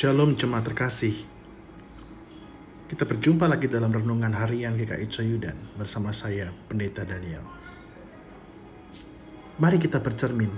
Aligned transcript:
Shalom 0.00 0.32
jemaat 0.32 0.64
terkasih. 0.64 1.12
Kita 2.88 3.04
berjumpa 3.04 3.44
lagi 3.44 3.68
dalam 3.68 3.92
renungan 3.92 4.32
harian 4.32 4.72
GKI 4.72 5.04
Coyudan 5.12 5.52
bersama 5.76 6.08
saya 6.08 6.48
Pendeta 6.72 7.04
Daniel. 7.04 7.44
Mari 9.60 9.76
kita 9.76 10.00
bercermin 10.00 10.48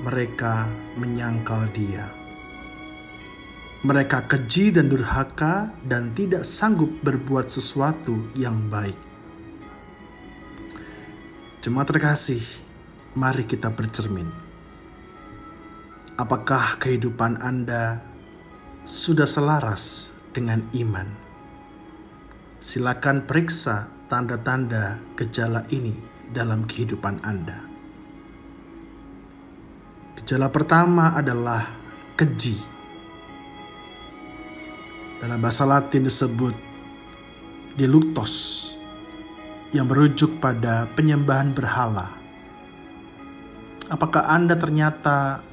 mereka 0.00 0.64
menyangkal 0.96 1.68
Dia. 1.76 2.19
Mereka 3.80 4.28
keji 4.28 4.76
dan 4.76 4.92
durhaka 4.92 5.72
dan 5.88 6.12
tidak 6.12 6.44
sanggup 6.44 7.00
berbuat 7.00 7.48
sesuatu 7.48 8.28
yang 8.36 8.68
baik. 8.68 8.96
Jemaat 11.64 11.88
terkasih, 11.88 12.44
mari 13.16 13.48
kita 13.48 13.72
bercermin. 13.72 14.28
Apakah 16.20 16.76
kehidupan 16.76 17.40
Anda 17.40 18.04
sudah 18.84 19.24
selaras 19.24 20.12
dengan 20.36 20.60
iman? 20.76 21.08
Silakan 22.60 23.24
periksa 23.24 23.88
tanda-tanda 24.12 25.00
gejala 25.16 25.64
ini 25.72 25.96
dalam 26.28 26.68
kehidupan 26.68 27.24
Anda. 27.24 27.64
Gejala 30.20 30.52
pertama 30.52 31.16
adalah 31.16 31.72
keji 32.20 32.69
dalam 35.20 35.36
bahasa 35.36 35.68
Latin 35.68 36.08
disebut 36.08 36.56
diluktos 37.76 38.32
yang 39.70 39.84
merujuk 39.84 40.40
pada 40.40 40.88
penyembahan 40.96 41.52
berhala. 41.52 42.08
Apakah 43.92 44.32
Anda 44.32 44.56
ternyata 44.56 45.44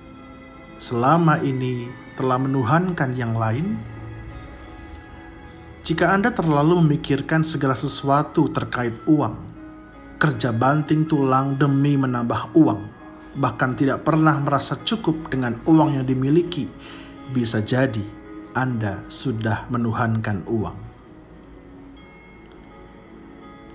selama 0.80 1.44
ini 1.44 1.84
telah 2.16 2.40
menuhankan 2.40 3.12
yang 3.14 3.36
lain? 3.36 3.76
Jika 5.84 6.16
Anda 6.16 6.31
terlalu 6.31 6.88
memikirkan 6.88 7.44
segala 7.44 7.76
sesuatu 7.76 8.48
terkait 8.48 8.96
uang, 9.04 9.36
kerja 10.16 10.56
banting 10.56 11.12
tulang 11.12 11.59
demi 11.59 12.00
menambah 12.00 12.56
uang, 12.56 12.81
bahkan 13.36 13.76
tidak 13.76 14.08
pernah 14.08 14.40
merasa 14.40 14.80
cukup 14.80 15.28
dengan 15.28 15.59
uang 15.68 16.00
yang 16.00 16.06
dimiliki, 16.08 16.68
bisa 17.31 17.59
jadi 17.59 18.27
anda 18.58 19.05
sudah 19.05 19.69
menuhankan 19.69 20.41
uang. 20.50 20.80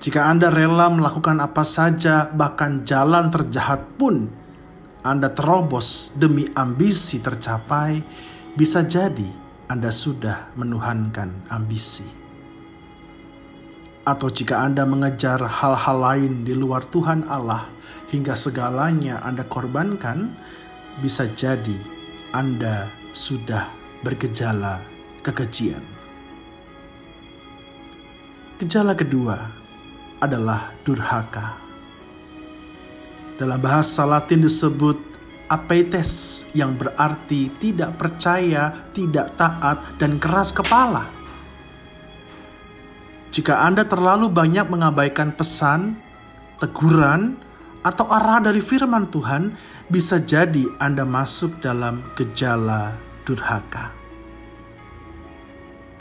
Jika 0.03 0.27
Anda 0.27 0.51
rela 0.51 0.91
melakukan 0.91 1.39
apa 1.39 1.63
saja, 1.63 2.27
bahkan 2.35 2.83
jalan 2.83 3.31
terjahat 3.31 3.95
pun, 3.95 4.27
Anda 5.07 5.31
terobos 5.31 6.11
demi 6.19 6.51
ambisi 6.59 7.23
tercapai, 7.23 8.03
bisa 8.59 8.83
jadi 8.83 9.31
Anda 9.71 9.95
sudah 9.95 10.51
menuhankan 10.59 11.47
ambisi. 11.55 12.03
Atau 14.03 14.35
jika 14.35 14.67
Anda 14.67 14.83
mengejar 14.83 15.39
hal-hal 15.39 15.99
lain 16.03 16.43
di 16.43 16.59
luar 16.59 16.83
Tuhan 16.91 17.23
Allah 17.31 17.71
hingga 18.11 18.35
segalanya 18.35 19.23
Anda 19.23 19.47
korbankan, 19.47 20.35
bisa 20.99 21.31
jadi 21.31 21.79
Anda 22.35 22.91
sudah 23.15 23.82
bergejala 24.03 24.83
kekejian. 25.23 25.83
Gejala 28.59 28.95
kedua 28.95 29.39
adalah 30.23 30.71
durhaka. 30.87 31.59
Dalam 33.39 33.59
bahasa 33.59 34.07
Latin 34.07 34.47
disebut 34.47 34.99
apetes 35.51 36.47
yang 36.55 36.79
berarti 36.79 37.51
tidak 37.59 37.99
percaya, 37.99 38.71
tidak 38.95 39.35
taat, 39.35 39.99
dan 39.99 40.23
keras 40.23 40.55
kepala. 40.55 41.11
Jika 43.33 43.65
Anda 43.67 43.83
terlalu 43.83 44.29
banyak 44.31 44.69
mengabaikan 44.69 45.33
pesan, 45.35 45.97
teguran, 46.61 47.35
atau 47.83 48.07
arah 48.07 48.39
dari 48.39 48.63
firman 48.63 49.11
Tuhan, 49.11 49.51
bisa 49.91 50.23
jadi 50.23 50.71
Anda 50.79 51.03
masuk 51.03 51.59
dalam 51.59 51.99
gejala 52.15 53.12
durhaka. 53.23 53.95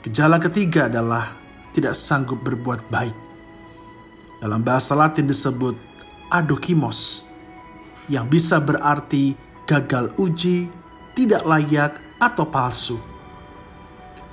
Gejala 0.02 0.42
ketiga 0.42 0.90
adalah 0.90 1.38
tidak 1.72 1.94
sanggup 1.94 2.42
berbuat 2.42 2.90
baik. 2.90 3.14
Dalam 4.42 4.66
bahasa 4.66 4.98
Latin 4.98 5.30
disebut 5.30 5.78
adokimos, 6.34 7.30
yang 8.10 8.26
bisa 8.26 8.58
berarti 8.58 9.38
gagal 9.70 10.10
uji, 10.18 10.68
tidak 11.14 11.46
layak, 11.46 11.94
atau 12.22 12.46
palsu. 12.46 12.98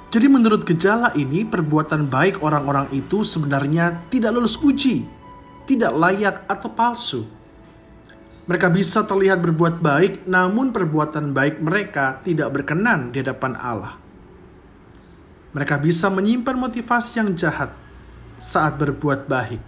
Jadi 0.09 0.29
menurut 0.29 0.65
gejala 0.65 1.13
ini, 1.17 1.45
perbuatan 1.45 2.09
baik 2.09 2.41
orang-orang 2.41 2.89
itu 2.97 3.25
sebenarnya 3.25 4.09
tidak 4.09 4.37
lulus 4.37 4.57
uji, 4.61 5.05
tidak 5.69 5.93
layak 5.97 6.45
atau 6.49 6.69
palsu. 6.73 7.21
Mereka 8.49 8.73
bisa 8.73 9.05
terlihat 9.05 9.45
berbuat 9.45 9.85
baik, 9.85 10.25
namun 10.25 10.73
perbuatan 10.73 11.37
baik 11.37 11.61
mereka 11.61 12.25
tidak 12.25 12.49
berkenan 12.57 13.13
di 13.13 13.21
hadapan 13.21 13.53
Allah. 13.61 14.01
Mereka 15.53 15.77
bisa 15.85 16.09
menyimpan 16.09 16.57
motivasi 16.57 17.21
yang 17.21 17.37
jahat 17.37 17.77
saat 18.41 18.81
berbuat 18.81 19.29
baik. 19.29 19.61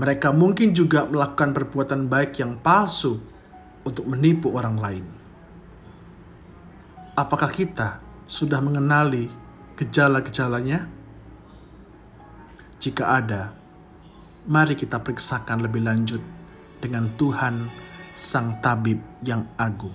Mereka 0.00 0.32
mungkin 0.32 0.72
juga 0.72 1.04
melakukan 1.04 1.52
perbuatan 1.52 2.08
baik 2.08 2.40
yang 2.40 2.56
palsu 2.56 3.20
untuk 3.84 4.08
menipu 4.08 4.48
orang 4.56 4.80
lain. 4.80 5.04
Apakah 7.12 7.52
kita 7.52 8.00
sudah 8.24 8.64
mengenali 8.64 9.28
gejala-gejalanya? 9.76 10.88
Jika 12.80 13.12
ada, 13.12 13.52
mari 14.48 14.72
kita 14.72 14.96
periksakan 15.04 15.60
lebih 15.60 15.84
lanjut 15.84 16.41
dengan 16.82 17.06
Tuhan 17.14 17.70
Sang 18.18 18.58
Tabib 18.58 18.98
yang 19.22 19.46
agung. 19.54 19.94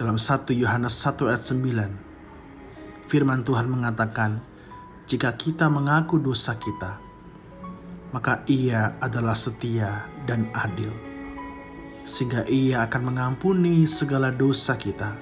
Dalam 0.00 0.16
1 0.16 0.56
Yohanes 0.56 0.96
1 1.04 1.28
ayat 1.28 1.44
9, 1.44 3.08
firman 3.08 3.44
Tuhan 3.44 3.68
mengatakan, 3.68 4.40
jika 5.04 5.36
kita 5.36 5.68
mengaku 5.68 6.18
dosa 6.18 6.56
kita, 6.56 6.98
maka 8.10 8.42
ia 8.48 8.96
adalah 8.98 9.36
setia 9.36 10.08
dan 10.24 10.48
adil, 10.56 10.90
sehingga 12.02 12.48
ia 12.48 12.82
akan 12.88 13.12
mengampuni 13.12 13.84
segala 13.84 14.32
dosa 14.34 14.74
kita 14.74 15.14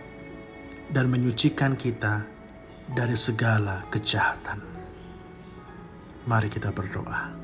dan 0.90 1.10
menyucikan 1.10 1.76
kita 1.76 2.24
dari 2.88 3.18
segala 3.18 3.84
kejahatan. 3.92 4.62
Mari 6.24 6.48
kita 6.48 6.72
berdoa. 6.72 7.43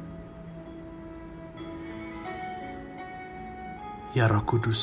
Ya 4.10 4.26
Roh 4.26 4.43
Kudus, 4.43 4.82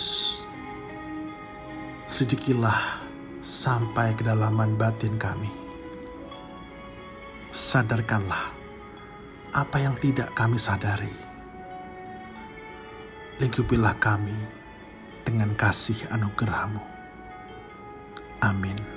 selidikilah 2.07 3.03
sampai 3.43 4.15
kedalaman 4.15 4.79
batin 4.79 5.19
kami. 5.19 5.51
Sadarkanlah 7.51 8.55
apa 9.51 9.77
yang 9.83 9.99
tidak 9.99 10.31
kami 10.31 10.55
sadari. 10.55 11.11
Lingkupilah 13.43 13.99
kami 13.99 14.39
dengan 15.27 15.51
kasih 15.59 16.07
anugerahmu. 16.07 16.79
Amin. 18.47 18.96